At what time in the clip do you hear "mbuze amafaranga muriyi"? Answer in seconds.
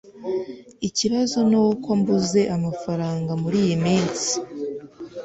1.99-3.75